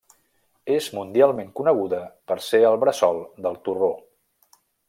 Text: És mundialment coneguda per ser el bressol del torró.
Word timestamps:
És 0.75 0.87
mundialment 0.99 1.51
coneguda 1.59 2.01
per 2.31 2.39
ser 2.49 2.65
el 2.73 2.81
bressol 2.87 3.25
del 3.47 3.63
torró. 3.69 3.95